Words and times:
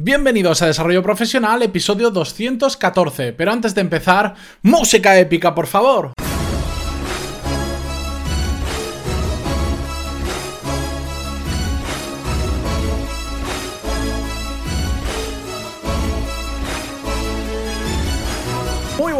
Bienvenidos 0.00 0.62
a 0.62 0.66
Desarrollo 0.66 1.02
Profesional, 1.02 1.60
episodio 1.60 2.12
214. 2.12 3.32
Pero 3.32 3.50
antes 3.50 3.74
de 3.74 3.80
empezar, 3.80 4.36
música 4.62 5.18
épica, 5.18 5.56
por 5.56 5.66
favor. 5.66 6.12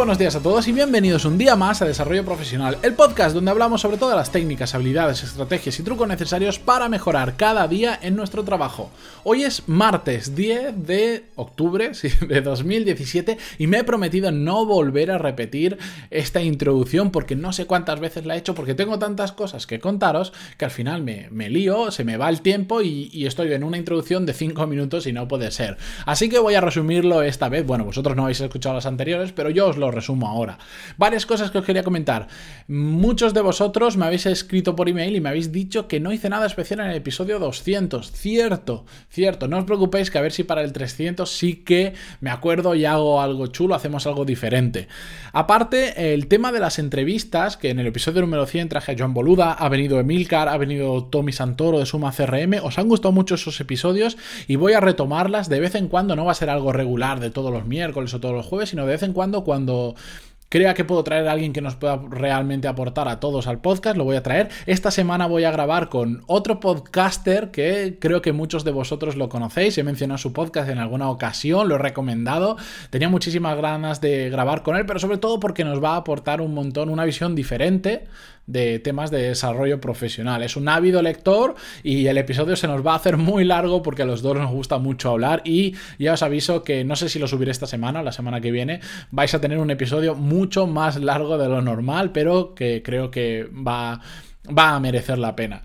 Buenos 0.09 0.21
días 0.21 0.37
a 0.37 0.43
todos 0.43 0.67
y 0.67 0.73
bienvenidos 0.73 1.27
un 1.27 1.37
día 1.37 1.55
más 1.55 1.83
a 1.83 1.85
Desarrollo 1.85 2.25
Profesional, 2.25 2.79
el 2.83 2.95
podcast 2.95 3.35
donde 3.35 3.51
hablamos 3.51 3.83
sobre 3.83 3.99
todas 3.99 4.17
las 4.17 4.33
técnicas, 4.33 4.75
habilidades, 4.75 5.23
estrategias 5.23 5.79
y 5.79 5.83
trucos 5.83 6.09
necesarios 6.09 6.59
para 6.59 6.89
mejorar 6.89 7.37
cada 7.37 7.69
día 7.69 7.99
en 8.01 8.17
nuestro 8.17 8.43
trabajo. 8.43 8.91
Hoy 9.23 9.43
es 9.43 9.69
martes 9.69 10.35
10 10.35 10.87
de 10.87 11.25
octubre 11.37 11.93
de 12.27 12.41
2017 12.41 13.37
y 13.59 13.67
me 13.67 13.81
he 13.81 13.85
prometido 13.85 14.33
no 14.33 14.65
volver 14.65 15.11
a 15.11 15.19
repetir 15.19 15.77
esta 16.09 16.41
introducción 16.41 17.11
porque 17.11 17.37
no 17.37 17.53
sé 17.53 17.67
cuántas 17.67 18.01
veces 18.01 18.25
la 18.25 18.35
he 18.35 18.39
hecho 18.39 18.55
porque 18.55 18.75
tengo 18.75 18.99
tantas 18.99 19.33
cosas 19.33 19.67
que 19.67 19.79
contaros 19.79 20.33
que 20.57 20.65
al 20.65 20.71
final 20.71 21.03
me, 21.03 21.51
lío, 21.51 21.91
se 21.91 22.05
me 22.05 22.17
va 22.17 22.31
el 22.31 22.41
tiempo 22.41 22.81
y, 22.81 23.11
y 23.13 23.27
estoy 23.27 23.53
en 23.53 23.63
una 23.63 23.77
introducción 23.77 24.25
de 24.25 24.33
5 24.33 24.67
minutos 24.69 25.07
y 25.07 25.13
no 25.13 25.29
puede 25.29 25.51
ser. 25.51 25.77
Así 26.07 26.31
que 26.31 26.39
voy 26.39 26.55
a 26.55 26.63
resumirlo 26.63 27.21
esta 27.21 27.51
vez. 27.51 27.67
Bueno, 27.67 27.85
vosotros 27.85 28.17
no 28.17 28.23
habéis 28.23 28.41
escuchado 28.41 28.75
las 28.75 28.87
anteriores, 28.87 29.33
pero 29.33 29.51
yo 29.51 29.67
os 29.67 29.77
lo 29.77 29.98
resumo 29.99 30.29
ahora. 30.29 30.59
Varias 30.97 31.27
cosas 31.27 31.51
que 31.51 31.59
os 31.59 31.65
quería 31.65 31.83
comentar. 31.83 32.29
Muchos 32.69 33.35
de 33.35 33.41
vosotros 33.41 33.97
me 33.97 34.07
habéis 34.07 34.27
escrito 34.27 34.75
por 34.77 34.89
email 34.89 35.17
y 35.17 35.21
me 35.21 35.29
habéis 35.29 35.53
dicho 35.53 35.89
que 35.89 36.01
no 36.01 36.13
hice 36.13 36.29
nada 36.29 36.47
especial 36.47 36.81
en 36.81 36.87
el 36.87 36.97
episodio 36.97 37.39
200. 37.39 38.13
Cierto, 38.13 38.85
cierto. 39.11 39.49
No 39.49 39.59
os 39.59 39.65
preocupéis 39.65 40.11
que 40.11 40.19
a 40.19 40.23
ver 40.23 40.33
si 40.33 40.45
para 40.45 40.63
el 40.63 40.73
300 40.73 41.31
sí 41.31 41.57
que 41.57 41.95
me 42.21 42.31
acuerdo 42.31 42.75
y 42.75 42.85
hago 42.85 43.21
algo 43.21 43.49
chulo, 43.49 43.75
hacemos 43.75 44.07
algo 44.07 44.25
diferente. 44.25 44.89
Aparte, 45.33 46.15
el 46.15 46.29
tema 46.29 46.53
de 46.53 46.61
las 46.61 46.79
entrevistas, 46.79 47.57
que 47.57 47.71
en 47.71 47.79
el 47.79 47.87
episodio 47.87 48.21
número 48.21 48.47
100 48.47 48.69
traje 48.69 48.93
a 48.93 48.97
Joan 48.99 49.15
Boluda, 49.15 49.53
ha 49.53 49.69
venido 49.69 50.01
Emilcar, 50.01 50.49
ha 50.49 50.57
venido 50.57 51.05
Tommy 51.05 51.33
Santoro 51.33 51.79
de 51.79 51.87
Suma 51.87 52.13
CRM. 52.13 52.61
Os 52.63 52.79
han 52.79 52.89
gustado 52.89 53.13
mucho 53.13 53.35
esos 53.35 53.61
episodios 53.61 54.17
y 54.47 54.57
voy 54.57 54.73
a 54.73 54.81
retomarlas 54.81 55.49
de 55.49 55.61
vez 55.61 55.75
en 55.75 55.89
cuando. 55.89 56.17
No 56.17 56.25
va 56.25 56.33
a 56.33 56.35
ser 56.35 56.51
algo 56.51 56.73
regular 56.73 57.21
de 57.21 57.31
todos 57.31 57.53
los 57.53 57.67
miércoles 57.67 58.13
o 58.15 58.21
todos 58.21 58.35
los 58.35 58.47
jueves, 58.47 58.71
sino 58.71 58.87
de 58.87 58.93
vez 58.93 59.03
en 59.03 59.13
cuando 59.13 59.45
cuando 59.45 59.88
people 59.93 60.28
crea 60.49 60.75
que 60.75 60.85
puedo 60.85 61.05
traer 61.05 61.29
a 61.29 61.33
alguien 61.33 61.53
que 61.53 61.61
nos 61.61 61.77
pueda 61.77 62.01
realmente 62.11 62.69
aportar 62.69 63.09
a 63.09 63.21
todos 63.21 63.47
al 63.47 63.61
podcast, 63.61 63.97
lo 63.97 64.05
voy 64.05 64.17
a 64.17 64.23
traer. 64.23 64.49
Esta 64.67 64.91
semana 64.91 65.27
voy 65.27 65.45
a 65.45 65.51
grabar 65.51 65.89
con 65.89 66.23
otro 66.27 66.61
podcaster 66.61 67.51
que 67.51 67.99
creo 68.01 68.23
que 68.23 68.33
muchos 68.33 68.65
de 68.65 68.71
vosotros 68.71 69.17
lo 69.17 69.29
conocéis. 69.29 69.77
He 69.79 69.83
mencionado 69.83 70.19
su 70.19 70.33
podcast 70.33 70.69
en 70.71 70.79
alguna 70.79 71.11
ocasión, 71.11 71.69
lo 71.69 71.77
he 71.77 71.79
recomendado. 71.79 72.57
Tenía 72.91 73.09
muchísimas 73.09 73.61
ganas 73.61 74.01
de 74.01 74.31
grabar 74.31 74.63
con 74.63 74.77
él, 74.77 74.87
pero 74.87 74.99
sobre 74.99 75.19
todo 75.19 75.41
porque 75.41 75.65
nos 75.65 75.83
va 75.83 75.95
a 75.95 75.97
aportar 75.97 76.41
un 76.41 76.55
montón, 76.55 76.89
una 76.89 77.05
visión 77.05 77.35
diferente 77.35 78.07
de 78.49 78.79
temas 78.79 79.11
de 79.11 79.23
desarrollo 79.23 79.81
profesional. 79.81 80.43
Es 80.43 80.57
un 80.57 80.69
ávido 80.69 81.03
lector 81.03 81.55
y 81.83 82.07
el 82.07 82.17
episodio 82.17 82.57
se 82.57 82.67
nos 82.67 82.85
va 82.85 82.95
a 82.95 82.97
hacer 82.97 83.19
muy 83.19 83.45
largo 83.45 83.83
porque 83.83 84.03
a 84.03 84.07
los 84.07 84.23
dos 84.23 84.37
nos 84.37 84.51
gusta 84.51 84.79
mucho 84.79 85.11
hablar 85.11 85.43
y 85.45 85.75
ya 85.99 86.15
os 86.15 86.23
aviso 86.23 86.65
que 86.65 86.83
no 86.83 86.97
sé 86.97 87.11
si 87.11 87.19
lo 87.19 87.29
subiré 87.29 87.51
esta 87.51 87.67
semana 87.67 88.01
o 88.01 88.03
la 88.03 88.11
semana 88.11 88.41
que 88.41 88.51
viene, 88.51 88.81
vais 89.11 89.35
a 89.35 89.41
tener 89.41 89.59
un 89.59 89.71
episodio 89.71 90.15
mucho 90.39 90.67
más 90.67 90.97
largo 90.97 91.37
de 91.37 91.49
lo 91.49 91.61
normal, 91.61 92.13
pero 92.13 92.55
que 92.55 92.83
creo 92.83 93.11
que 93.11 93.45
va, 93.45 94.01
va 94.47 94.75
a 94.75 94.81
merecer 94.81 95.19
la 95.19 95.35
pena. 95.35 95.63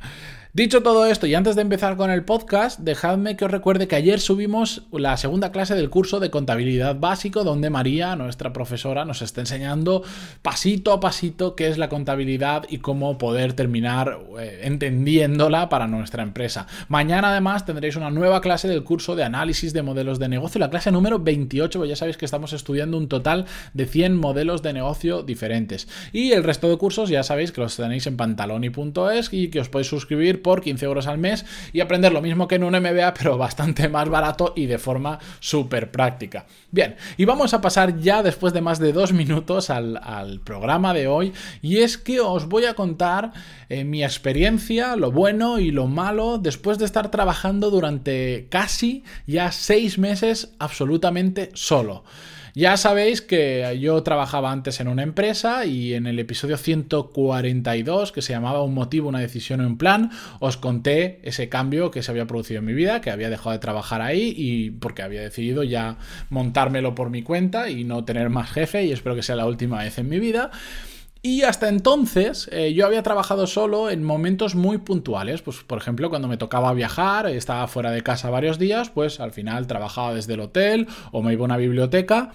Dicho 0.55 0.83
todo 0.83 1.07
esto, 1.07 1.25
y 1.25 1.33
antes 1.33 1.55
de 1.55 1.63
empezar 1.63 1.97
con 1.97 2.11
el 2.11 2.25
podcast, 2.25 2.79
dejadme 2.79 3.35
que 3.35 3.45
os 3.45 3.49
recuerde 3.49 3.87
que 3.87 3.95
ayer 3.95 4.19
subimos 4.19 4.83
la 4.91 5.17
segunda 5.17 5.51
clase 5.51 5.73
del 5.73 5.89
curso 5.89 6.19
de 6.19 6.29
contabilidad 6.29 6.95
básico, 6.99 7.43
donde 7.43 7.71
María, 7.71 8.15
nuestra 8.15 8.53
profesora, 8.53 9.03
nos 9.03 9.23
está 9.23 9.41
enseñando 9.41 10.03
pasito 10.43 10.91
a 10.91 10.99
pasito 10.99 11.55
qué 11.55 11.69
es 11.69 11.79
la 11.79 11.89
contabilidad 11.89 12.67
y 12.69 12.77
cómo 12.77 13.17
poder 13.17 13.53
terminar 13.53 14.19
eh, 14.39 14.59
entendiéndola 14.65 15.69
para 15.69 15.87
nuestra 15.87 16.21
empresa. 16.21 16.67
Mañana 16.87 17.31
además 17.31 17.65
tendréis 17.65 17.95
una 17.95 18.11
nueva 18.11 18.39
clase 18.39 18.67
del 18.67 18.83
curso 18.83 19.15
de 19.15 19.23
análisis 19.23 19.73
de 19.73 19.81
modelos 19.81 20.19
de 20.19 20.29
negocio, 20.29 20.59
la 20.59 20.69
clase 20.69 20.91
número 20.91 21.17
28, 21.17 21.79
pues 21.79 21.89
ya 21.89 21.95
sabéis 21.95 22.17
que 22.17 22.25
estamos 22.25 22.53
estudiando 22.53 22.99
un 22.99 23.07
total 23.07 23.45
de 23.73 23.87
100 23.87 24.17
modelos 24.17 24.61
de 24.61 24.73
negocio 24.73 25.23
diferentes. 25.23 25.87
Y 26.11 26.33
el 26.33 26.43
resto 26.43 26.69
de 26.69 26.77
cursos 26.77 27.09
ya 27.09 27.23
sabéis 27.23 27.51
que 27.51 27.61
los 27.61 27.75
tenéis 27.75 28.05
en 28.05 28.17
pantaloni.es 28.17 29.33
y 29.33 29.47
que 29.47 29.59
os 29.59 29.69
podéis 29.69 29.87
suscribir 29.87 30.42
por 30.43 30.61
15 30.61 30.85
euros 30.85 31.07
al 31.07 31.17
mes 31.17 31.45
y 31.71 31.79
aprender 31.79 32.13
lo 32.13 32.21
mismo 32.21 32.47
que 32.47 32.55
en 32.55 32.63
un 32.63 32.73
MBA, 32.73 33.13
pero 33.15 33.37
bastante 33.37 33.89
más 33.89 34.09
barato 34.09 34.53
y 34.55 34.67
de 34.67 34.77
forma 34.77 35.17
súper 35.39 35.89
práctica. 35.89 36.45
Bien, 36.69 36.95
y 37.17 37.25
vamos 37.25 37.53
a 37.53 37.61
pasar 37.61 37.99
ya 37.99 38.21
después 38.21 38.53
de 38.53 38.61
más 38.61 38.77
de 38.77 38.93
dos 38.93 39.13
minutos 39.13 39.69
al, 39.69 40.41
programa 40.43 40.93
de 40.93 41.07
hoy 41.07 41.33
y 41.61 41.77
es 41.77 41.97
que 41.97 42.19
os 42.19 42.47
voy 42.47 42.65
a 42.65 42.73
contar 42.73 43.31
eh, 43.69 43.83
mi 43.83 44.03
experiencia, 44.03 44.95
lo 44.95 45.11
bueno 45.11 45.59
y 45.59 45.71
lo 45.71 45.87
malo 45.87 46.37
después 46.37 46.77
de 46.77 46.85
estar 46.85 47.09
trabajando 47.09 47.69
durante 47.69 48.47
casi 48.49 49.03
ya 49.25 49.51
seis 49.51 49.97
meses 49.97 50.53
absolutamente 50.59 51.49
solo. 51.53 52.03
Ya 52.55 52.77
sabéis 52.77 53.21
que 53.21 53.79
yo 53.81 54.03
trabajaba 54.03 54.51
antes 54.51 54.79
en 54.79 54.87
una 54.87 55.01
empresa 55.01 55.65
y 55.65 55.95
en 55.95 56.05
el 56.05 56.19
episodio 56.19 56.57
142, 56.57 58.11
que 58.11 58.21
se 58.21 58.33
llamaba 58.33 58.61
Un 58.61 58.75
motivo, 58.75 59.09
una 59.09 59.19
decisión 59.19 59.59
o 59.61 59.65
un 59.65 59.79
plan, 59.79 60.11
os 60.39 60.57
conté 60.57 61.19
ese 61.23 61.49
cambio 61.49 61.89
que 61.89 62.03
se 62.03 62.11
había 62.11 62.27
producido 62.27 62.59
en 62.59 62.65
mi 62.65 62.73
vida, 62.73 63.01
que 63.01 63.09
había 63.09 63.31
dejado 63.31 63.53
de 63.53 63.57
trabajar 63.57 64.03
ahí 64.03 64.35
y 64.37 64.69
porque 64.69 65.01
había 65.01 65.21
decidido 65.21 65.63
ya 65.63 65.97
montármelo 66.29 66.93
por 66.93 67.09
mi 67.09 67.23
cuenta 67.23 67.71
y 67.71 67.85
no 67.85 68.05
tener 68.05 68.29
más 68.29 68.51
jefe 68.51 68.83
y 68.85 68.91
espero 68.91 69.15
que 69.15 69.23
sea 69.23 69.35
la 69.35 69.47
última 69.47 69.79
vez 69.79 69.97
en 69.97 70.07
mi 70.07 70.19
vida. 70.19 70.51
Y 71.25 71.43
hasta 71.43 71.69
entonces 71.69 72.49
eh, 72.51 72.73
yo 72.73 72.85
había 72.85 73.01
trabajado 73.01 73.47
solo 73.47 73.89
en 73.89 74.03
momentos 74.03 74.55
muy 74.55 74.79
puntuales. 74.79 75.41
Pues, 75.41 75.63
por 75.63 75.77
ejemplo, 75.77 76.09
cuando 76.09 76.27
me 76.27 76.35
tocaba 76.35 76.73
viajar, 76.73 77.27
estaba 77.27 77.65
fuera 77.67 77.91
de 77.91 78.03
casa 78.03 78.29
varios 78.29 78.59
días, 78.59 78.89
pues 78.89 79.21
al 79.21 79.31
final 79.31 79.65
trabajaba 79.65 80.13
desde 80.13 80.33
el 80.33 80.41
hotel 80.41 80.85
o 81.13 81.21
me 81.21 81.31
iba 81.31 81.43
a 81.43 81.45
una 81.45 81.55
biblioteca 81.55 82.33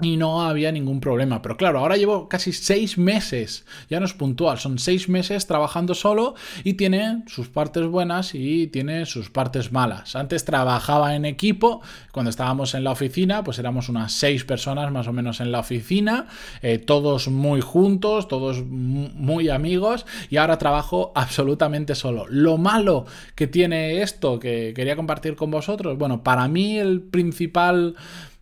y 0.00 0.16
no 0.16 0.42
había 0.42 0.70
ningún 0.70 1.00
problema. 1.00 1.42
Pero 1.42 1.56
claro, 1.56 1.80
ahora 1.80 1.96
llevo 1.96 2.28
casi 2.28 2.52
seis 2.52 2.98
meses, 2.98 3.64
ya 3.90 3.98
no 3.98 4.06
es 4.06 4.14
puntual, 4.14 4.58
son 4.58 4.78
seis 4.78 5.08
meses 5.08 5.46
trabajando 5.46 5.94
solo 5.94 6.34
y 6.62 6.74
tiene 6.74 7.24
sus 7.26 7.48
partes 7.48 7.86
buenas 7.86 8.34
y 8.34 8.68
tiene 8.68 9.06
sus 9.06 9.30
partes 9.30 9.72
malas. 9.72 10.14
Antes 10.14 10.44
trabajaba 10.44 11.16
en 11.16 11.24
equipo, 11.24 11.82
cuando 12.12 12.30
estábamos 12.30 12.74
en 12.74 12.84
la 12.84 12.92
oficina, 12.92 13.42
pues 13.42 13.58
éramos 13.58 13.88
unas 13.88 14.12
seis 14.12 14.44
personas 14.44 14.92
más 14.92 15.08
o 15.08 15.12
menos 15.12 15.40
en 15.40 15.50
la 15.50 15.60
oficina, 15.60 16.26
eh, 16.62 16.78
todos 16.78 17.28
muy 17.28 17.60
juntos, 17.60 18.28
todos 18.28 18.64
muy 18.64 19.48
amigos 19.48 20.06
y 20.30 20.36
ahora 20.36 20.58
trabajo 20.58 21.12
absolutamente 21.14 21.94
solo. 21.94 22.26
Lo 22.28 22.56
malo 22.56 23.06
que 23.34 23.46
tiene 23.46 24.02
esto 24.02 24.38
que 24.38 24.72
quería 24.74 24.96
compartir 24.96 25.34
con 25.34 25.50
vosotros, 25.50 25.98
bueno, 25.98 26.22
para 26.22 26.46
mí 26.46 26.78
el 26.78 27.00
principal 27.00 27.96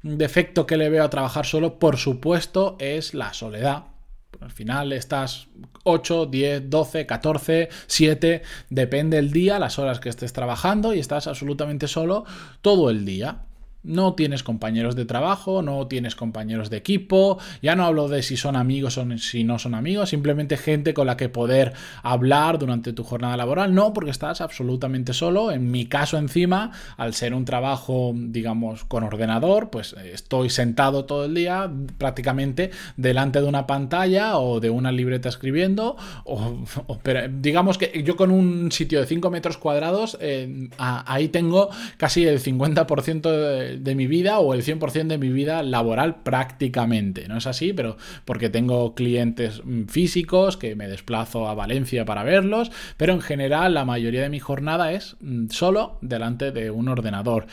defecto 0.07 0.67
que 0.67 0.77
le 0.77 0.89
veo 0.89 1.05
a 1.05 1.11
trabajar 1.11 1.47
solo, 1.47 1.79
por 1.79 1.97
supuesto, 1.97 2.77
es 2.79 3.15
la 3.15 3.33
soledad. 3.33 3.85
Al 4.41 4.51
final 4.51 4.93
estás 4.93 5.49
8, 5.85 6.27
10, 6.27 6.71
12, 6.71 7.07
14, 7.07 7.69
7, 7.87 8.43
depende 8.71 9.19
el 9.19 9.33
día, 9.33 9.59
las 9.59 9.79
horas 9.79 10.01
que 10.01 10.09
estés 10.09 10.33
trabajando 10.33 10.95
y 10.95 10.99
estás 10.99 11.27
absolutamente 11.27 11.89
solo 11.89 12.25
todo 12.61 12.91
el 12.91 13.05
día. 13.05 13.47
No 13.87 14.15
tienes 14.15 14.43
compañeros 14.43 14.97
de 14.97 15.05
trabajo, 15.05 15.63
no 15.63 15.87
tienes 15.87 16.15
compañeros 16.15 16.71
de 16.71 16.77
equipo, 16.77 17.39
ya 17.63 17.77
no 17.77 17.85
hablo 17.85 18.09
de 18.09 18.23
si 18.23 18.37
son 18.37 18.57
amigos 18.57 18.99
o 18.99 19.07
si 19.19 19.45
no 19.45 19.59
son 19.59 19.75
amigos, 19.75 20.11
simplemente 20.11 20.57
gente 20.57 20.93
con 20.93 21.07
la 21.07 21.17
que 21.17 21.29
poder 21.29 21.73
hablar 22.03 22.59
durante 22.59 22.93
tu 22.93 23.05
jornada 23.05 23.37
laboral, 23.37 23.75
no, 23.75 23.93
porque 23.93 24.11
estás 24.11 24.41
absolutamente 24.41 25.13
solo. 25.13 25.51
En 25.51 25.71
mi 25.71 25.87
caso 25.87 26.19
encima, 26.19 26.73
al 26.97 27.15
ser 27.15 27.35
un 27.35 27.45
trabajo, 27.45 28.13
digamos, 28.15 28.85
con 28.85 29.05
ordenador, 29.05 29.71
pues 29.71 29.95
estoy 30.13 30.51
sentado 30.51 31.05
todo 31.05 31.25
el 31.27 31.35
día 31.35 31.71
prácticamente 31.99 32.71
delante 32.97 33.41
de 33.41 33.47
una 33.47 33.67
pantalla 33.67 34.39
o 34.39 34.61
de 34.61 34.71
una 34.71 34.93
libreta 34.93 35.29
escribiendo, 35.29 35.97
o, 36.25 36.59
digamos 37.41 37.79
que 37.79 38.03
yo 38.03 38.17
con 38.17 38.31
un 38.31 38.73
sitio 38.73 39.01
de 39.01 39.07
5 39.07 39.31
metros 39.31 39.59
cuadrados, 39.59 40.19
eh, 40.21 40.69
ahí 40.79 41.29
tengo 41.29 41.71
casi 41.97 42.27
el 42.27 42.41
50% 42.41 43.31
de 43.31 43.76
de 43.77 43.95
mi 43.95 44.07
vida 44.07 44.39
o 44.39 44.55
el 44.55 44.63
100% 44.63 45.07
de 45.07 45.19
mi 45.19 45.31
vida 45.31 45.63
laboral 45.63 46.23
prácticamente. 46.23 47.29
No 47.29 47.39
es 47.39 47.47
así, 47.47 47.73
pero 47.73 47.97
porque 48.25 48.49
tengo 48.49 48.95
clientes 48.95 49.63
mm, 49.65 49.85
físicos 49.85 50.57
que 50.57 50.75
me 50.75 50.89
desplazo 50.89 51.49
a 51.49 51.55
Valencia 51.55 52.05
para 52.05 52.25
verlos, 52.25 52.71
pero 52.97 53.13
en 53.13 53.21
general 53.21 53.75
la 53.75 53.85
mayoría 53.85 54.23
de 54.23 54.29
mi 54.29 54.41
jornada 54.41 54.93
es 54.93 55.17
mm, 55.21 55.49
solo 55.51 55.99
delante 56.03 56.53
de 56.53 56.71
un 56.71 56.89
ordenador. 56.89 57.47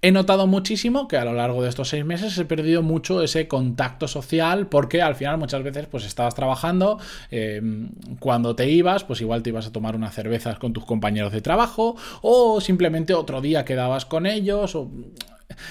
He 0.00 0.12
notado 0.12 0.46
muchísimo 0.46 1.08
que 1.08 1.16
a 1.16 1.24
lo 1.24 1.32
largo 1.32 1.60
de 1.62 1.68
estos 1.68 1.88
seis 1.88 2.04
meses 2.04 2.38
he 2.38 2.44
perdido 2.44 2.82
mucho 2.82 3.20
ese 3.20 3.48
contacto 3.48 4.06
social 4.06 4.68
porque 4.68 5.02
al 5.02 5.16
final 5.16 5.38
muchas 5.38 5.64
veces 5.64 5.86
pues 5.86 6.04
estabas 6.04 6.36
trabajando, 6.36 7.00
em, 7.32 7.90
cuando 8.20 8.54
te 8.54 8.70
ibas 8.70 9.02
pues 9.02 9.20
igual 9.20 9.42
te 9.42 9.50
ibas 9.50 9.66
a 9.66 9.72
tomar 9.72 9.96
unas 9.96 10.14
cervezas 10.14 10.58
con 10.60 10.72
tus 10.72 10.84
compañeros 10.84 11.32
de 11.32 11.40
trabajo 11.40 11.96
o 12.22 12.60
simplemente 12.60 13.12
otro 13.12 13.40
día 13.40 13.64
quedabas 13.64 14.06
con 14.06 14.26
ellos 14.26 14.76
o 14.76 14.88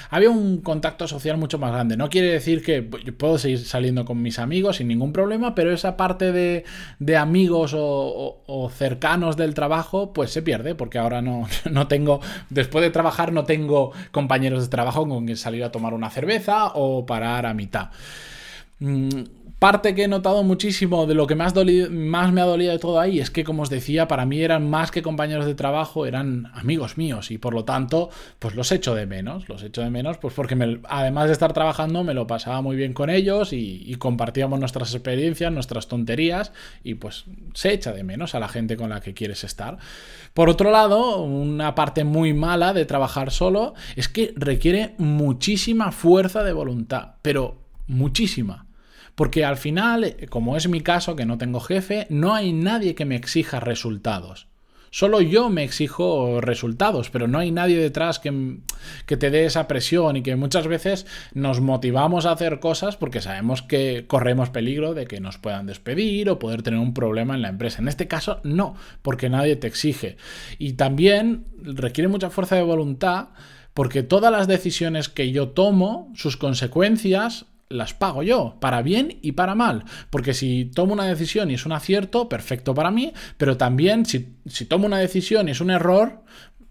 había 0.09 0.29
un 0.29 0.61
contacto 0.61 1.07
social 1.07 1.37
mucho 1.37 1.59
más 1.59 1.71
grande. 1.71 1.97
No 1.97 2.09
quiere 2.09 2.31
decir 2.31 2.63
que 2.63 2.81
puedo 2.83 3.37
seguir 3.37 3.59
saliendo 3.59 4.05
con 4.05 4.21
mis 4.21 4.39
amigos 4.39 4.77
sin 4.77 4.87
ningún 4.87 5.13
problema, 5.13 5.55
pero 5.55 5.71
esa 5.71 5.97
parte 5.97 6.31
de, 6.31 7.17
amigos 7.17 7.73
o, 7.75 8.71
cercanos 8.73 9.37
del 9.37 9.53
trabajo, 9.53 10.13
pues 10.13 10.31
se 10.31 10.41
pierde, 10.41 10.75
porque 10.75 10.97
ahora 10.97 11.21
no, 11.21 11.47
no 11.71 11.87
tengo, 11.87 12.21
después 12.49 12.83
de 12.83 12.91
trabajar, 12.91 13.33
no 13.33 13.45
tengo 13.45 13.91
compañeros 14.11 14.63
de 14.63 14.69
trabajo 14.69 15.07
con 15.07 15.25
quien 15.25 15.37
salir 15.37 15.63
a 15.63 15.71
tomar 15.71 15.93
una 15.93 16.09
cerveza 16.09 16.67
o 16.73 17.05
parar 17.05 17.45
a 17.45 17.53
mitad. 17.53 17.89
Parte 19.59 19.95
que 19.95 20.03
he 20.03 20.07
notado 20.07 20.43
muchísimo 20.43 21.07
de 21.07 21.15
lo 21.15 21.25
que 21.25 21.33
más, 21.33 21.55
más 21.89 22.31
me 22.31 22.41
ha 22.41 22.45
dolido 22.45 22.71
de 22.71 22.77
todo 22.77 22.99
ahí 22.99 23.19
es 23.19 23.31
que, 23.31 23.43
como 23.43 23.63
os 23.63 23.71
decía, 23.71 24.07
para 24.07 24.23
mí 24.23 24.39
eran 24.39 24.69
más 24.69 24.91
que 24.91 25.01
compañeros 25.01 25.47
de 25.47 25.55
trabajo, 25.55 26.05
eran 26.05 26.51
amigos 26.53 26.95
míos 26.99 27.31
y 27.31 27.39
por 27.39 27.55
lo 27.55 27.65
tanto, 27.65 28.11
pues 28.37 28.53
los 28.53 28.71
echo 28.71 28.93
de 28.93 29.07
menos. 29.07 29.49
Los 29.49 29.63
echo 29.63 29.81
de 29.81 29.89
menos, 29.89 30.19
pues 30.19 30.35
porque 30.35 30.79
además 30.87 31.25
de 31.25 31.33
estar 31.33 31.53
trabajando, 31.53 32.03
me 32.03 32.13
lo 32.13 32.27
pasaba 32.27 32.61
muy 32.61 32.75
bien 32.75 32.93
con 32.93 33.09
ellos 33.09 33.51
y, 33.51 33.95
compartíamos 33.97 34.59
nuestras 34.59 34.93
experiencias, 34.93 35.51
nuestras 35.51 35.87
tonterías 35.87 36.51
y 36.83 36.93
pues 36.93 37.25
se 37.55 37.73
echa 37.73 37.93
de 37.93 38.03
menos 38.03 38.35
a 38.35 38.39
la 38.39 38.49
gente 38.49 38.77
con 38.77 38.91
la 38.91 39.01
que 39.01 39.15
quieres 39.15 39.43
estar. 39.43 39.79
Por 40.35 40.49
otro 40.49 40.69
lado, 40.69 41.23
una 41.23 41.73
parte 41.73 42.03
muy 42.03 42.31
mala 42.31 42.73
de 42.73 42.85
trabajar 42.85 43.31
solo 43.31 43.73
es 43.95 44.07
que 44.07 44.35
requiere 44.35 44.93
muchísima 44.99 45.91
fuerza 45.91 46.43
de 46.43 46.53
voluntad, 46.53 47.15
pero 47.23 47.57
muchísima. 47.87 48.66
Porque 49.17 49.43
al 49.43 49.57
final, 49.57 50.15
como 50.29 50.57
es 50.57 50.69
mi 50.69 50.81
caso, 50.81 51.15
que 51.15 51.25
no 51.25 51.39
tengo 51.39 51.59
jefe, 51.59 52.05
no 52.11 52.35
hay 52.35 52.53
nadie 52.53 52.93
que 52.93 53.03
me 53.03 53.15
exija 53.15 53.59
resultados. 53.59 54.45
Solo 54.91 55.21
yo 55.21 55.49
me 55.49 55.63
exijo 55.63 56.39
resultados, 56.39 57.09
pero 57.09 57.27
no 57.27 57.39
hay 57.39 57.49
nadie 57.49 57.77
detrás 57.77 58.19
que, 58.19 58.59
que, 59.07 59.17
te 59.17 59.31
dé 59.31 59.45
esa 59.45 59.67
presión 59.67 60.17
y 60.17 60.21
que 60.21 60.35
muchas 60.35 60.67
veces 60.67 61.07
nos 61.33 61.61
motivamos 61.61 62.27
a 62.27 62.31
hacer 62.31 62.59
cosas 62.59 62.95
porque 62.95 63.19
sabemos 63.19 63.63
que 63.63 64.05
corremos 64.05 64.51
peligro 64.51 64.93
de 64.93 65.07
que 65.07 65.19
nos 65.19 65.39
puedan 65.39 65.65
despedir 65.65 66.29
o 66.29 66.37
poder 66.37 66.61
tener 66.61 66.79
un 66.79 66.93
problema 66.93 67.33
en 67.33 67.41
la 67.41 67.49
empresa. 67.49 67.81
En 67.81 67.87
este 67.87 68.07
caso, 68.07 68.39
no, 68.43 68.75
porque 69.01 69.31
nadie 69.31 69.55
te 69.55 69.65
exige. 69.65 70.17
Y 70.59 70.73
también 70.73 71.47
requiere 71.59 72.07
mucha 72.07 72.29
fuerza 72.29 72.55
de 72.55 72.61
voluntad 72.61 73.29
porque 73.73 74.03
todas 74.03 74.31
las 74.31 74.47
decisiones 74.47 75.09
que 75.09 75.31
yo 75.31 75.49
tomo, 75.49 76.13
sus 76.13 76.37
consecuencias 76.37 77.47
las 77.69 77.93
pago 77.93 78.23
yo, 78.23 78.57
para 78.59 78.81
bien 78.81 79.19
y 79.21 79.33
para 79.33 79.55
mal. 79.55 79.85
Porque 80.09 80.33
si 80.33 80.65
tomo 80.65 80.93
una 80.93 81.05
decisión 81.05 81.51
y 81.51 81.55
es 81.55 81.65
un 81.65 81.71
acierto, 81.71 82.29
perfecto 82.29 82.73
para 82.73 82.91
mí, 82.91 83.13
pero 83.37 83.57
también 83.57 84.05
si, 84.05 84.19
tomo 84.67 84.85
una 84.85 84.99
decisión 84.99 85.47
y 85.47 85.51
es 85.51 85.61
un 85.61 85.71
error, 85.71 86.23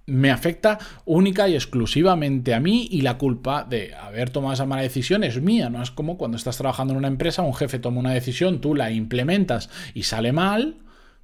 me 0.07 0.31
afecta 0.31 0.79
única 1.05 1.49
y 1.49 1.55
exclusivamente 1.55 2.55
a 2.55 2.61
mí 2.61 2.87
y 2.91 3.01
la 3.01 3.19
culpa 3.19 3.65
de 3.65 3.93
haber 3.95 4.31
tomado 4.31 4.55
esa 4.55 4.65
mala 4.65 4.83
decisión 4.83 5.25
es 5.25 5.41
mía. 5.41 5.69
No 5.69 5.83
es 5.83 5.91
como 5.91 6.17
cuando 6.17 6.37
estás 6.37 6.57
trabajando 6.57 6.93
en 6.93 6.99
una 6.99 7.09
empresa, 7.09 7.43
un 7.43 7.55
jefe 7.55 7.79
toma 7.79 8.01
una 8.01 8.13
decisión, 8.13 8.61
tú 8.61 8.75
la 8.75 8.91
implementas 8.93 9.69
y 9.95 10.05
sale 10.05 10.33
mal 10.33 10.77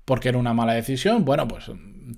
porque 0.05 0.29
era 0.29 0.39
una 0.39 0.55
mala 0.55 0.75
decisión. 0.75 1.25
Bueno, 1.25 1.47
pues 1.49 1.71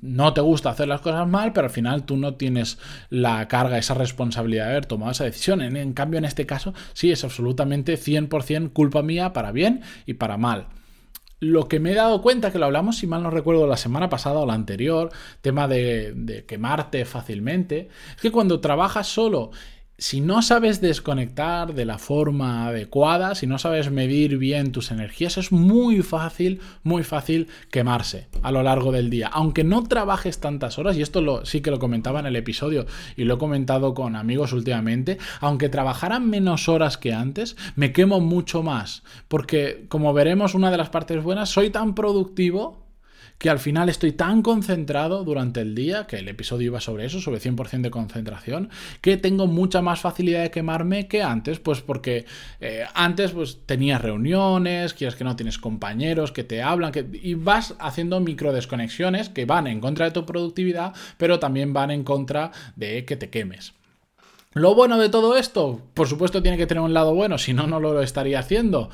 no 0.03 0.33
te 0.33 0.41
gusta 0.41 0.71
hacer 0.71 0.89
las 0.89 1.01
cosas 1.01 1.29
mal, 1.29 1.53
pero 1.53 1.67
al 1.67 1.73
final 1.73 2.05
tú 2.05 2.17
no 2.17 2.35
tienes 2.35 2.79
la 3.11 3.47
carga, 3.49 3.79
esa 3.79 3.95
responsabilidad 3.95 4.67
de 4.67 4.71
haber 4.73 4.87
tomado 4.87 5.13
esa 5.13 5.25
decisión. 5.25 5.61
En, 5.61 5.93
cambio, 5.93 6.19
en 6.19 6.25
este 6.25 6.47
caso, 6.47 6.75
sí 6.93 7.11
es 7.11 7.25
absolutamente 7.25 7.95
100% 7.95 8.73
culpa 8.73 9.03
mía 9.03 9.33
para 9.33 9.53
bien 9.53 9.83
y 10.07 10.15
para 10.15 10.37
mal. 10.37 10.69
Lo 11.41 11.69
que 11.69 11.81
me 11.81 11.93
he 11.93 11.95
dado 11.95 12.23
cuenta, 12.23 12.51
que 12.51 12.59
lo 12.59 12.65
hablamos, 12.65 12.97
si 12.97 13.07
mal 13.07 13.23
no 13.23 13.31
recuerdo, 13.31 13.67
la 13.67 13.77
semana 13.77 14.09
pasada 14.09 14.39
o 14.39 14.47
la 14.47 14.55
anterior, 14.55 15.11
tema 15.43 15.69
de, 15.69 16.13
de 16.17 16.47
quemarte 16.47 17.05
fácilmente, 17.05 17.89
es 18.15 18.23
que 18.23 18.31
cuando 18.31 18.61
trabajas 18.61 19.09
solo 19.09 19.51
si 19.97 20.21
no 20.21 20.43
sabes 20.43 20.81
desconectar 20.81 21.73
de 21.73 21.85
la 21.85 21.99
forma 21.99 22.67
adecuada, 22.67 23.35
si 23.37 23.47
no 23.47 23.59
sabes 23.59 23.93
medir 23.93 24.39
bien 24.39 24.73
tus 24.73 24.91
energías, 24.91 25.39
es 25.39 25.53
muy 25.53 26.03
fácil, 26.03 26.61
muy 26.83 27.05
fácil 27.05 27.49
quemarse 27.71 28.27
a 28.43 28.51
lo 28.51 28.63
largo 28.65 28.91
del 28.91 29.09
día. 29.09 29.29
Aunque 29.29 29.63
no 29.63 29.85
trabajes 29.85 30.41
tantas 30.41 30.79
horas, 30.79 30.97
y 30.97 31.03
esto 31.03 31.21
lo, 31.21 31.47
sí 31.47 31.61
que 31.61 31.71
lo 31.71 31.79
comentaba 31.79 32.21
en 32.21 32.27
el 32.27 32.37
episodio 32.37 32.87
y 33.17 33.25
lo 33.25 33.35
he 33.35 33.39
comentado 33.39 33.95
con 33.95 34.17
amigos 34.17 34.53
últimamente, 34.53 35.19
aunque 35.41 35.69
trabajaran 35.69 36.29
menos 36.29 36.69
horas 36.69 36.99
que 36.99 37.13
antes, 37.13 37.57
me 37.77 37.93
quemo 37.93 38.21
mucho 38.21 38.63
más. 38.63 39.05
Porque, 39.29 39.87
como 39.89 40.13
veremos, 40.13 40.55
una 40.55 40.73
de 40.73 40.77
las 40.77 40.91
partes 40.91 41.23
buenas, 41.23 41.51
soy 41.51 41.71
tan 41.71 41.95
productivo 41.95 42.84
que 43.39 43.51
al 43.51 43.59
final 43.59 43.89
estoy 43.89 44.13
tan 44.13 44.43
concentrado 44.43 45.25
durante 45.25 45.61
el 45.61 45.75
día, 45.75 46.07
que 46.07 46.17
el 46.17 46.29
episodio 46.29 46.67
iba 46.67 46.81
sobre 46.81 47.05
eso, 47.05 47.21
sobre 47.21 47.41
100% 47.41 47.83
de 47.83 47.91
concentración, 47.91 48.71
que 49.01 49.17
tengo 49.17 49.47
mucha 49.47 49.83
más 49.83 50.01
facilidad 50.01 50.43
de 50.43 50.51
quemarme 50.51 51.09
que 51.09 51.23
antes, 51.23 51.59
pues 51.59 51.81
porque 51.81 52.27
eh, 52.61 52.85
antes 52.95 53.33
pues 53.33 53.59
tenías 53.67 54.01
reuniones, 54.01 54.95
quieres 54.95 55.17
que 55.17 55.25
no 55.25 55.37
tienes 55.37 55.59
compañeros 55.59 56.33
que 56.33 56.45
te 56.45 56.63
hablan, 56.63 56.93
que, 56.93 57.07
y 57.23 57.35
vas 57.35 57.75
haciendo 57.79 58.21
micro 58.21 58.53
desconexiones 58.53 59.29
que 59.29 59.45
van 59.45 59.67
en 59.67 59.81
contra 59.81 60.07
de 60.07 60.13
tu 60.13 60.25
productividad, 60.25 60.95
pero 61.19 61.39
también 61.39 61.73
van 61.73 61.91
en 61.91 62.05
contra 62.05 62.53
de 62.77 63.05
que 63.05 63.17
te 63.17 63.31
quemes. 63.31 63.75
Lo 64.55 64.77
bueno 64.77 64.99
de 64.99 65.09
todo 65.09 65.37
esto, 65.37 65.83
por 65.95 66.07
supuesto 66.07 66.41
tiene 66.41 66.57
que 66.57 66.67
tener 66.67 66.83
un 66.83 66.95
lado 66.95 67.13
bueno, 67.13 67.39
si 67.39 67.53
no, 67.53 67.67
no 67.67 67.81
lo 67.81 68.01
estaría 68.01 68.39
haciendo. 68.39 68.89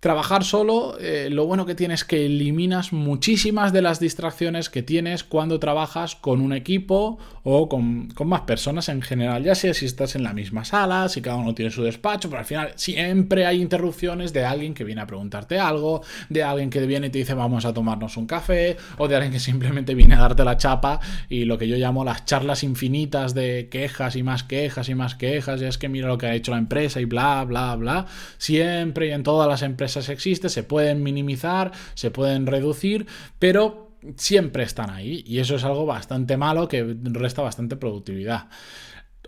Trabajar 0.00 0.44
solo, 0.44 0.96
eh, 0.98 1.28
lo 1.30 1.44
bueno 1.44 1.66
que 1.66 1.74
tienes 1.74 2.00
es 2.00 2.04
que 2.06 2.24
eliminas 2.24 2.94
muchísimas 2.94 3.70
de 3.74 3.82
las 3.82 4.00
distracciones 4.00 4.70
que 4.70 4.82
tienes 4.82 5.24
cuando 5.24 5.60
trabajas 5.60 6.16
con 6.16 6.40
un 6.40 6.54
equipo 6.54 7.18
o 7.42 7.68
con, 7.68 8.08
más 8.24 8.40
personas 8.42 8.88
en 8.88 9.02
general, 9.02 9.44
ya 9.44 9.54
sea 9.54 9.74
si 9.74 9.84
estás 9.84 10.16
en 10.16 10.22
la 10.22 10.32
misma 10.32 10.64
sala, 10.64 11.10
si 11.10 11.20
cada 11.20 11.36
uno 11.36 11.54
tiene 11.54 11.70
su 11.70 11.82
despacho, 11.82 12.30
pero 12.30 12.40
al 12.40 12.46
final 12.46 12.72
siempre 12.76 13.44
hay 13.44 13.60
interrupciones 13.60 14.32
de 14.32 14.42
alguien 14.42 14.72
que 14.72 14.84
viene 14.84 15.02
a 15.02 15.06
preguntarte 15.06 15.58
algo, 15.58 16.00
de 16.30 16.44
alguien 16.44 16.70
que 16.70 16.80
viene 16.86 17.08
y 17.08 17.10
te 17.10 17.18
dice 17.18 17.34
vamos 17.34 17.66
a 17.66 17.74
tomarnos 17.74 18.16
un 18.16 18.26
café, 18.26 18.78
o 18.96 19.06
de 19.06 19.16
alguien 19.16 19.32
que 19.32 19.40
simplemente 19.40 19.94
viene 19.94 20.14
a 20.14 20.20
darte 20.20 20.44
la 20.44 20.56
chapa 20.56 21.00
y 21.28 21.44
lo 21.44 21.58
que 21.58 21.68
yo 21.68 21.76
llamo 21.76 22.04
las 22.04 22.24
charlas 22.24 22.62
infinitas 22.62 23.34
de 23.34 23.68
quejas 23.70 24.16
y 24.16 24.22
más 24.22 24.44
quejas 24.44 24.88
y 24.88 24.94
más 24.94 25.14
quejas, 25.14 25.60
y 25.60 25.66
es 25.66 25.76
que 25.76 25.90
mira 25.90 26.08
lo 26.08 26.16
que 26.16 26.24
ha 26.24 26.34
hecho 26.34 26.52
la 26.52 26.58
empresa 26.58 27.02
y 27.02 27.04
bla, 27.04 27.44
bla, 27.44 27.76
bla, 27.76 28.06
siempre 28.38 29.08
y 29.08 29.10
en 29.10 29.22
todas 29.22 29.46
las 29.46 29.60
empresas 29.60 29.89
existe, 29.96 30.48
se 30.48 30.62
pueden 30.62 31.02
minimizar, 31.02 31.72
se 31.94 32.10
pueden 32.10 32.46
reducir, 32.46 33.06
pero 33.38 33.96
siempre 34.16 34.62
están 34.62 34.90
ahí 34.90 35.22
y 35.26 35.38
eso 35.38 35.56
es 35.56 35.64
algo 35.64 35.86
bastante 35.86 36.36
malo 36.36 36.68
que 36.68 36.96
resta 37.02 37.42
bastante 37.42 37.76
productividad. 37.76 38.48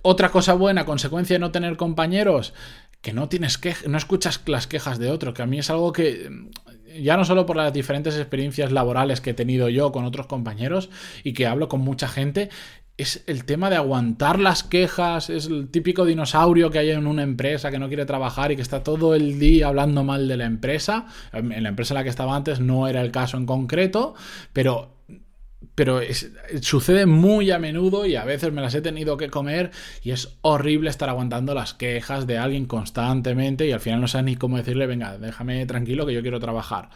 Otra 0.03 0.31
cosa 0.31 0.55
buena, 0.55 0.85
consecuencia 0.85 1.35
de 1.35 1.41
no 1.41 1.53
tener 1.53 1.76
compañeros, 1.76 2.55
que 3.01 3.13
no 3.13 3.29
tienes 3.29 3.58
que 3.58 3.75
no 3.86 3.98
escuchas 3.98 4.41
las 4.46 4.67
quejas 4.67 4.98
de 4.98 5.10
otro, 5.10 5.34
que 5.34 5.43
a 5.43 5.46
mí 5.46 5.58
es 5.58 5.70
algo 5.70 5.93
que 5.93 6.31
ya 7.01 7.17
no 7.17 7.25
solo 7.25 7.46
por 7.46 7.56
las 7.56 7.72
diferentes 7.72 8.17
experiencias 8.17 8.72
laborales 8.72 9.20
que 9.20 9.31
he 9.31 9.34
tenido 9.34 9.69
yo 9.69 9.93
con 9.93 10.05
otros 10.05 10.27
compañeros 10.27 10.91
y 11.25 11.32
que 11.32 11.46
hablo 11.46 11.69
con 11.69 11.81
mucha 11.81 12.08
gente, 12.08 12.51
es 12.96 13.25
el 13.27 13.44
tema 13.44 13.70
de 13.70 13.77
aguantar 13.77 14.39
las 14.39 14.63
quejas, 14.63 15.31
es 15.31 15.46
el 15.46 15.69
típico 15.69 16.05
dinosaurio 16.05 16.70
que 16.70 16.79
hay 16.79 16.91
en 16.91 17.06
una 17.06 17.22
empresa 17.22 17.70
que 17.70 17.79
no 17.79 17.89
quiere 17.89 18.05
trabajar 18.05 18.53
y 18.53 18.56
que 18.56 18.63
está 18.63 18.82
todo 18.82 19.15
el 19.15 19.39
día 19.39 19.69
hablando 19.69 20.05
mal 20.05 20.29
de 20.29 20.37
la 20.37 20.44
empresa. 20.44 21.06
En 21.32 21.63
la 21.63 21.69
empresa 21.69 21.94
en 21.94 21.96
la 21.96 22.05
que 22.05 22.11
estaba 22.11 22.37
antes 22.37 22.61
no 22.61 22.89
era 22.89 23.01
el 23.01 23.11
caso 23.11 23.37
en 23.37 23.46
concreto, 23.46 24.15
pero 24.53 24.94
pero 25.74 26.00
sucede 26.60 27.06
muy 27.06 27.50
a 27.50 27.58
menudo 27.58 28.06
y 28.06 28.16
a 28.16 28.24
veces 28.24 28.52
me 28.52 28.60
las 28.60 28.74
he 28.74 28.82
tenido 28.82 29.16
que 29.16 29.28
comer 29.28 29.70
y 30.02 30.10
es 30.10 30.36
horrible 30.42 30.90
estar 30.90 31.08
aguantando 31.08 31.54
las 31.54 31.74
quejas 31.74 32.26
de 32.26 32.38
alguien 32.38 32.66
constantemente 32.66 33.66
y 33.66 33.72
al 33.72 33.81
final 33.81 34.00
no 34.00 34.08
sabes 34.08 34.26
ni 34.26 34.36
cómo 34.36 34.56
decirle, 34.56 34.86
venga, 34.86 35.19
déjame 35.19 35.64
tranquilo 35.66 36.06
que 36.06 36.14
yo 36.14 36.22
quiero 36.22 36.40
trabajar. 36.40 36.90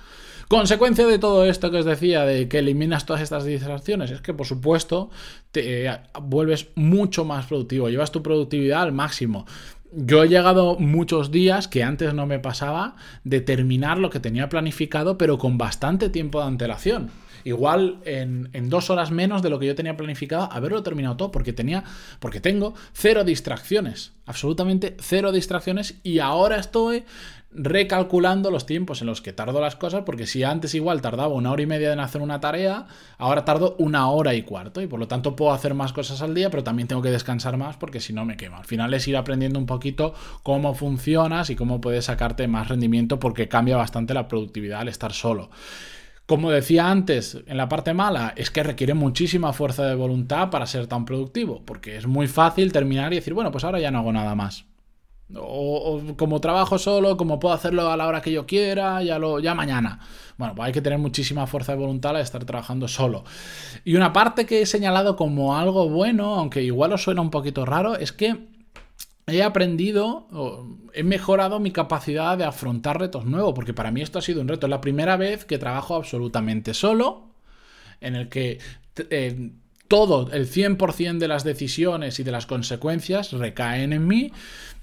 Consecuencia 0.49 1.07
de 1.09 1.19
todo 1.19 1.45
esto 1.45 1.73
que 1.73 1.79
os 1.79 1.85
decía, 1.85 2.25
de 2.25 2.49
que 2.49 2.61
eliminas 2.61 3.05
todas 3.05 3.21
estas 3.21 3.45
distracciones, 3.45 4.13
es 4.13 4.21
que 4.21 4.33
por 4.33 4.47
supuesto 4.47 5.11
te 5.51 5.87
eh, 5.87 5.99
vuelves 6.23 6.69
mucho 6.77 7.25
más 7.25 7.47
productivo, 7.47 7.89
llevas 7.89 8.13
tu 8.13 8.23
productividad 8.23 8.83
al 8.83 8.93
máximo. 8.93 9.45
Yo 9.91 10.23
he 10.23 10.29
llegado 10.29 10.77
muchos 10.79 11.33
días 11.33 11.67
que 11.67 11.83
antes 11.83 12.15
no 12.15 12.27
me 12.27 12.39
pasaba 12.39 12.95
de 13.25 13.41
terminar 13.41 13.99
lo 13.99 14.11
que 14.11 14.21
tenía 14.21 14.49
planificado, 14.49 15.19
pero 15.19 15.39
con 15.39 15.59
bastante 15.59 16.11
tiempo 16.11 16.41
de 16.41 16.47
antelación. 16.47 17.11
Igual 17.47 18.01
en, 18.05 18.51
dos 18.69 18.91
horas 18.91 19.13
menos 19.13 19.41
de 19.41 19.51
lo 19.51 19.61
que 19.61 19.67
yo 19.67 19.77
tenía 19.77 19.97
planificado, 19.97 20.49
haberlo 20.51 20.83
terminado 20.83 21.17
todo, 21.17 21.31
porque 21.31 21.53
tenía, 21.53 21.85
porque 22.19 22.41
tengo 22.41 22.75
cero 22.93 23.23
distracciones, 23.23 24.15
absolutamente 24.27 24.97
cero 24.99 25.31
distracciones, 25.31 25.95
y 26.03 26.19
ahora 26.19 26.57
estoy 26.57 27.05
recalculando 27.53 28.51
los 28.51 28.67
tiempos 28.67 29.01
en 29.01 29.07
los 29.07 29.21
que 29.21 29.33
tardo 29.33 29.61
las 29.61 29.77
cosas, 29.77 30.03
porque 30.05 30.27
si 30.27 30.43
antes 30.43 30.75
igual 30.75 31.01
tardaba 31.01 31.33
una 31.33 31.53
hora 31.53 31.63
y 31.63 31.67
media 31.67 31.93
en 31.93 32.01
hacer 32.01 32.21
una 32.21 32.41
tarea, 32.41 32.89
ahora 33.17 33.45
tardo 33.45 33.77
una 33.79 34.11
hora 34.11 34.35
y 34.35 34.43
cuarto, 34.43 34.83
y 34.83 34.89
por 34.89 34.99
lo 34.99 35.07
tanto 35.07 35.37
puedo 35.37 35.53
hacer 35.53 35.73
más 35.73 35.93
cosas 35.93 36.23
al 36.23 36.35
día, 36.35 36.51
pero 36.51 36.65
también 36.65 36.89
tengo 36.89 37.01
que 37.01 37.13
descansar 37.13 37.57
más 37.57 37.77
porque 37.77 38.01
si 38.01 38.13
no 38.13 38.25
me 38.25 38.37
quema. 38.37 38.59
Al 38.59 38.65
final 38.65 38.93
es 38.93 39.07
ir 39.07 39.17
aprendiendo 39.17 39.61
un 39.61 39.67
poquito 39.67 40.15
cómo 40.43 40.75
funcionas 40.75 41.49
y 41.51 41.55
cómo 41.55 41.81
puedes 41.81 42.07
sacarte 42.07 42.49
más 42.49 42.67
rendimiento 42.67 43.21
porque 43.21 43.47
cambia 43.47 43.77
bastante 43.77 44.15
la 44.15 44.27
productividad 44.27 44.81
al 44.81 44.89
estar 44.89 45.13
solo. 45.13 45.49
Como 46.27 46.51
decía 46.51 46.91
antes, 46.91 47.39
en 47.47 47.57
la 47.57 47.69
parte 47.69 47.95
mala, 47.95 48.35
es 48.37 48.51
que 48.51 48.65
requiere 48.65 48.95
muchísima 48.95 49.53
fuerza 49.53 49.85
de 49.85 49.95
voluntad 49.95 50.51
para 50.51 50.67
ser 50.67 50.89
tan 50.89 51.05
productivo, 51.05 51.63
porque 51.65 51.97
es 51.97 52.09
muy 52.09 52.27
fácil 52.27 52.73
terminar 52.73 53.13
y 53.13 53.17
decir, 53.17 53.33
bueno, 53.33 53.53
pues 53.53 53.63
ahora 53.63 53.79
ya 53.79 53.93
no 53.93 54.01
hago 54.01 54.13
nada 54.13 54.35
más. 54.35 54.67
O, 55.37 56.03
como 56.17 56.41
trabajo 56.41 56.79
solo, 56.79 57.17
como 57.17 57.39
puedo 57.39 57.55
hacerlo 57.55 57.91
a 57.91 57.97
la 57.97 58.09
hora 58.09 58.23
que 58.23 58.33
yo 58.33 58.45
quiera, 58.45 59.03
ya, 59.05 59.21
lo, 59.21 59.39
ya 59.39 59.55
mañana. 59.55 60.01
Bueno, 60.37 60.55
pues 60.57 60.67
hay 60.67 60.73
que 60.73 60.83
tener 60.83 60.99
muchísima 60.99 61.47
fuerza 61.47 61.73
de 61.73 61.79
voluntad 61.79 62.17
al 62.17 62.23
estar 62.23 62.45
trabajando 62.45 62.89
solo. 62.89 63.23
Y 63.85 63.95
una 63.95 64.13
parte 64.13 64.47
que 64.47 64.63
he 64.63 64.67
señalado 64.67 65.15
como 65.15 65.57
algo 65.57 65.89
bueno, 65.89 66.35
aunque 66.35 66.63
igual 66.63 66.93
os 66.93 67.03
suena 67.03 67.21
un 67.21 67.31
poquito 67.31 67.65
raro, 67.65 67.97
es 67.97 68.13
que 68.13 68.49
he 69.27 69.43
aprendido, 69.43 70.29
he 70.93 71.03
mejorado 71.03 71.59
mi 71.59 71.73
capacidad 71.73 72.39
de 72.39 72.45
afrontar 72.45 73.01
retos 73.01 73.25
nuevos, 73.25 73.55
porque 73.55 73.75
para 73.75 73.91
mí 73.91 74.01
esto 74.01 74.19
ha 74.19 74.23
sido 74.23 74.41
un 74.41 74.49
reto. 74.49 74.67
Es 74.67 74.71
la 74.71 74.81
primera 74.81 75.17
vez 75.17 75.45
que 75.45 75.59
trabajo 75.59 75.97
absolutamente 75.97 76.75
solo, 76.75 77.31
en 78.01 78.15
el 78.15 78.29
que 78.29 78.59
eh, 79.11 79.51
todo, 79.89 80.31
el 80.33 80.49
100% 80.49 81.19
de 81.19 81.29
las 81.29 81.45
decisiones 81.45 82.21
y 82.21 82.25
de 82.25 82.33
las 82.33 82.47
consecuencias 82.47 83.33
recaen 83.33 83.93
en 83.93 84.07
mí 84.07 84.33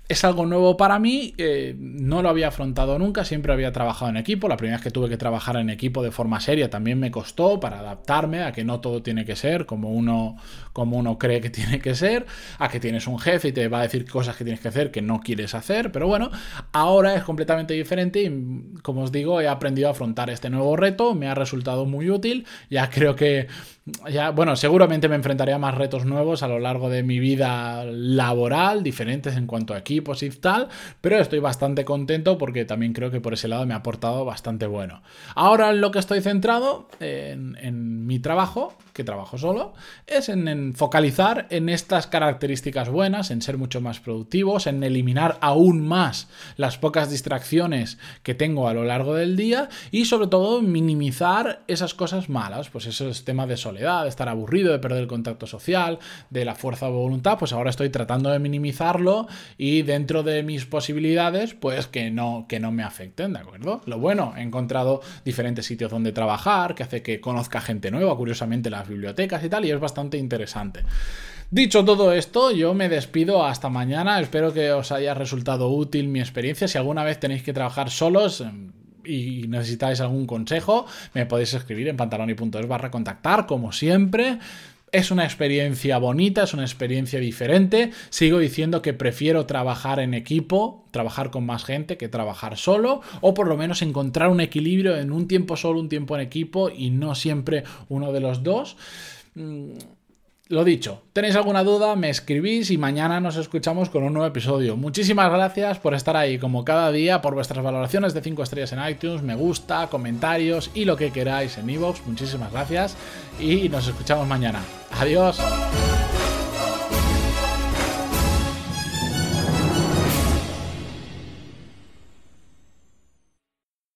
es 0.09 0.25
algo 0.25 0.45
nuevo 0.45 0.75
para 0.75 0.99
mí, 0.99 1.33
eh, 1.37 1.75
no 1.77 2.21
lo 2.21 2.29
había 2.29 2.49
afrontado 2.49 2.99
nunca, 2.99 3.23
siempre 3.23 3.53
había 3.53 3.71
trabajado 3.71 4.11
en 4.11 4.17
equipo, 4.17 4.49
la 4.49 4.57
primera 4.57 4.77
vez 4.77 4.83
que 4.83 4.91
tuve 4.91 5.07
que 5.07 5.15
trabajar 5.15 5.55
en 5.55 5.69
equipo 5.69 6.03
de 6.03 6.11
forma 6.11 6.41
seria 6.41 6.69
también 6.69 6.99
me 6.99 7.09
costó 7.09 7.59
para 7.61 7.79
adaptarme 7.79 8.43
a 8.43 8.51
que 8.51 8.65
no 8.65 8.81
todo 8.81 9.01
tiene 9.01 9.23
que 9.23 9.37
ser 9.37 9.65
como 9.65 9.91
uno, 9.91 10.35
como 10.73 10.97
uno 10.97 11.17
cree 11.17 11.39
que 11.39 11.49
tiene 11.49 11.79
que 11.79 11.95
ser, 11.95 12.25
a 12.59 12.67
que 12.67 12.81
tienes 12.81 13.07
un 13.07 13.17
jefe 13.17 13.49
y 13.49 13.51
te 13.53 13.67
va 13.69 13.79
a 13.79 13.83
decir 13.83 14.05
cosas 14.09 14.35
que 14.35 14.43
tienes 14.43 14.59
que 14.59 14.67
hacer 14.67 14.91
que 14.91 15.01
no 15.01 15.21
quieres 15.21 15.55
hacer, 15.55 15.91
pero 15.91 16.07
bueno, 16.07 16.31
ahora 16.73 17.15
es 17.15 17.23
completamente 17.23 17.73
diferente 17.73 18.23
y 18.23 18.81
como 18.81 19.03
os 19.03 19.11
digo, 19.11 19.39
he 19.39 19.47
aprendido 19.47 19.87
a 19.87 19.91
afrontar 19.91 20.29
este 20.29 20.49
nuevo 20.49 20.75
reto, 20.75 21.15
me 21.15 21.27
ha 21.27 21.35
resultado 21.35 21.85
muy 21.85 22.09
útil, 22.09 22.45
ya 22.69 22.89
creo 22.89 23.15
que 23.15 23.47
ya, 24.09 24.29
bueno, 24.31 24.55
seguramente 24.55 25.09
me 25.09 25.15
enfrentaré 25.15 25.51
a 25.51 25.57
más 25.57 25.75
retos 25.75 26.05
nuevos 26.05 26.41
a 26.41 26.47
lo 26.47 26.57
largo 26.57 26.89
de 26.89 27.03
mi 27.03 27.19
vida 27.19 27.83
laboral, 27.83 28.81
diferentes 28.81 29.35
en 29.35 29.45
cuanto 29.45 29.73
a 29.73 29.77
equipos 29.93 30.23
y 30.23 30.29
tal, 30.31 30.69
pero 31.01 31.19
estoy 31.19 31.39
bastante 31.39 31.85
contento 31.85 32.37
porque 32.37 32.65
también 32.65 32.93
creo 32.93 33.11
que 33.11 33.21
por 33.21 33.33
ese 33.33 33.47
lado 33.47 33.65
me 33.65 33.73
ha 33.73 33.77
aportado 33.77 34.25
bastante 34.25 34.65
bueno. 34.65 35.01
Ahora 35.35 35.69
en 35.69 35.81
lo 35.81 35.91
que 35.91 35.99
estoy 35.99 36.21
centrado 36.21 36.87
en, 36.99 38.05
mi 38.07 38.19
trabajo, 38.19 38.73
que 38.93 39.03
trabajo 39.03 39.37
solo, 39.37 39.73
es 40.07 40.29
en, 40.29 40.73
focalizar 40.73 41.47
en 41.49 41.69
estas 41.69 42.07
características 42.07 42.89
buenas, 42.89 43.31
en 43.31 43.41
ser 43.41 43.57
mucho 43.57 43.81
más 43.81 43.99
productivos, 43.99 44.67
en 44.67 44.83
eliminar 44.83 45.37
aún 45.41 45.87
más 45.87 46.27
las 46.57 46.77
pocas 46.77 47.09
distracciones 47.09 47.97
que 48.23 48.33
tengo 48.33 48.67
a 48.67 48.73
lo 48.73 48.83
largo 48.83 49.15
del 49.15 49.35
día 49.35 49.69
y 49.91 50.05
sobre 50.05 50.27
todo 50.27 50.61
minimizar 50.61 51.63
esas 51.67 51.93
cosas 51.93 52.29
malas, 52.29 52.69
pues 52.69 52.87
esos 52.87 53.23
temas 53.25 53.47
de 53.47 53.57
soledad, 53.57 54.03
de 54.03 54.09
estar 54.09 54.27
aburrido, 54.27 54.71
de 54.71 54.79
perder 54.79 55.01
el 55.01 55.07
contacto 55.07 55.47
social, 55.47 55.99
de 56.29 56.45
la 56.45 56.55
fuerza 56.55 56.87
de 56.87 56.93
voluntad, 56.93 57.37
pues 57.37 57.53
ahora 57.53 57.69
estoy 57.69 57.89
tratando 57.89 58.29
de 58.29 58.39
minimizarlo 58.39 59.27
y 59.57 59.82
dentro 59.83 60.23
de 60.23 60.43
mis 60.43 60.65
posibilidades, 60.65 61.53
pues 61.53 61.87
que 61.87 62.11
no, 62.11 62.45
que 62.47 62.59
no 62.59 62.71
me 62.71 62.83
afecten, 62.83 63.33
¿de 63.33 63.39
acuerdo? 63.39 63.81
Lo 63.85 63.99
bueno, 63.99 64.33
he 64.37 64.41
encontrado 64.41 65.01
diferentes 65.23 65.65
sitios 65.65 65.91
donde 65.91 66.11
trabajar, 66.11 66.75
que 66.75 66.83
hace 66.83 67.01
que 67.01 67.21
conozca 67.21 67.61
gente 67.61 67.91
nueva, 67.91 68.15
curiosamente 68.17 68.69
las 68.69 68.87
bibliotecas 68.87 69.43
y 69.43 69.49
tal, 69.49 69.65
y 69.65 69.71
es 69.71 69.79
bastante 69.79 70.17
interesante. 70.17 70.83
Dicho 71.51 71.85
todo 71.85 72.13
esto, 72.13 72.51
yo 72.51 72.73
me 72.73 72.89
despido 72.89 73.45
hasta 73.45 73.69
mañana. 73.69 74.19
Espero 74.19 74.53
que 74.53 74.71
os 74.71 74.91
haya 74.91 75.13
resultado 75.13 75.69
útil 75.69 76.07
mi 76.07 76.19
experiencia. 76.19 76.67
Si 76.67 76.79
alguna 76.79 77.03
vez 77.03 77.19
tenéis 77.19 77.43
que 77.43 77.53
trabajar 77.53 77.91
solos, 77.91 78.41
em, 78.41 78.71
y 79.05 79.47
necesitáis 79.47 80.01
algún 80.01 80.25
consejo, 80.25 80.85
me 81.13 81.25
podéis 81.25 81.53
escribir 81.53 81.87
en 81.89 81.97
pantaloni.es 81.97 82.67
barra 82.67 82.89
contactar, 82.89 83.45
como 83.45 83.71
siempre. 83.71 84.39
Es 84.93 85.09
una 85.09 85.23
experiencia 85.23 85.97
bonita, 85.97 86.43
es 86.43 86.53
una 86.53 86.61
experiencia 86.61 87.19
diferente. 87.19 87.89
Sigo 88.11 88.37
diciendo 88.37 88.83
que 88.83 88.93
prefiero 88.93 89.47
trabajar 89.47 89.99
en 89.99 90.13
equipo, 90.13 90.85
trabajar 90.91 91.31
con 91.31 91.47
más 91.47 91.65
gente, 91.65 91.97
que 91.97 92.09
trabajar 92.09 92.57
solo, 92.57 93.01
o 93.19 93.33
por 93.33 93.47
lo 93.47 93.57
menos 93.57 93.81
encontrar 93.81 94.29
un 94.29 94.39
equilibrio 94.39 94.95
en 94.95 95.11
un 95.11 95.27
tiempo 95.27 95.57
solo, 95.57 95.79
un 95.79 95.89
tiempo 95.89 96.13
en 96.13 96.21
equipo 96.21 96.69
y 96.69 96.91
no 96.91 97.15
siempre 97.15 97.63
uno 97.89 98.13
de 98.13 98.19
los 98.19 98.43
dos. 98.43 98.77
Mm, 99.33 99.71
lo 100.53 100.63
dicho, 100.63 101.01
tenéis 101.13 101.35
alguna 101.35 101.63
duda, 101.63 101.95
me 101.95 102.09
escribís 102.09 102.69
y 102.71 102.77
mañana 102.77 103.19
nos 103.19 103.35
escuchamos 103.35 103.89
con 103.89 104.03
un 104.03 104.13
nuevo 104.13 104.27
episodio. 104.27 104.77
Muchísimas 104.77 105.31
gracias 105.31 105.79
por 105.79 105.95
estar 105.95 106.15
ahí 106.15 106.37
como 106.37 106.63
cada 106.63 106.91
día, 106.91 107.21
por 107.21 107.33
vuestras 107.33 107.63
valoraciones 107.63 108.13
de 108.13 108.21
5 108.21 108.43
estrellas 108.43 108.71
en 108.71 108.87
iTunes, 108.87 109.23
me 109.23 109.35
gusta, 109.35 109.87
comentarios 109.87 110.69
y 110.73 110.85
lo 110.85 110.95
que 110.95 111.11
queráis 111.11 111.57
en 111.57 111.69
iVoox. 111.69 112.05
Muchísimas 112.05 112.51
gracias 112.51 112.95
y 113.39 113.67
nos 113.67 113.87
escuchamos 113.87 114.27
mañana. 114.27 114.61
Adiós. 114.91 115.39